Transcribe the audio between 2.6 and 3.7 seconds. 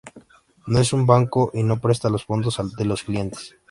de los clientes.